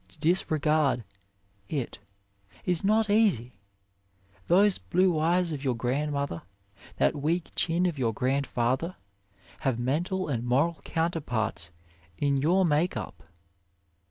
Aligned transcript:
To 0.07 0.17
disregard 0.19 1.03
it 1.69 1.99
is 2.65 2.83
not 2.83 3.07
easy. 3.07 3.59
Those 4.47 4.79
blue 4.79 5.19
eyes 5.19 5.51
of 5.51 5.63
your 5.63 5.75
grandmother, 5.75 6.41
that 6.97 7.15
weak 7.15 7.51
chin 7.55 7.85
of 7.85 7.99
your 7.99 8.11
grandfather, 8.11 8.95
have 9.59 9.77
mental 9.77 10.27
and 10.27 10.43
moral 10.43 10.81
counterparts 10.83 11.71
in 12.17 12.37
your 12.37 12.65
make 12.65 12.97
up. 12.97 13.21